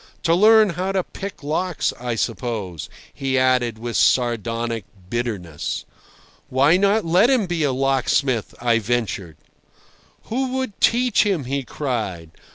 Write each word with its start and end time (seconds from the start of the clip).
"To 0.23 0.33
learn 0.33 0.71
how 0.71 0.93
to 0.93 1.03
pick 1.03 1.43
locks, 1.43 1.93
I 1.99 2.15
suppose," 2.15 2.89
he 3.13 3.37
added 3.37 3.77
with 3.77 3.95
sardonic 3.95 4.83
bitterness. 5.11 5.85
"Why 6.49 6.75
not 6.75 7.05
let 7.05 7.29
him 7.29 7.45
be 7.45 7.61
a 7.61 7.71
locksmith?" 7.71 8.55
I 8.59 8.79
ventured. 8.79 9.37
"Who 10.23 10.53
would 10.53 10.81
teach 10.81 11.23
him?" 11.23 11.43
he 11.43 11.61
cried. 11.61 12.31